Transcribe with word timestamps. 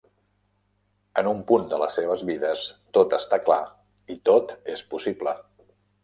En 1.21 1.27
un 1.31 1.41
punt 1.51 1.67
de 1.73 1.77
les 1.81 1.97
seves 1.99 2.23
vides, 2.29 2.63
tot 2.99 3.13
està 3.17 3.39
clar 3.49 3.59
i 4.15 4.17
tot 4.31 4.55
és 4.77 4.83
possible. 4.95 5.35